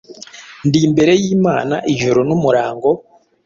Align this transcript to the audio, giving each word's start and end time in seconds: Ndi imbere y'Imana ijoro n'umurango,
Ndi 0.67 0.79
imbere 0.87 1.11
y'Imana 1.21 1.75
ijoro 1.93 2.19
n'umurango, 2.27 2.89